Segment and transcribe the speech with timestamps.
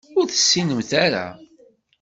[0.19, 1.25] Ur tessinemt ara.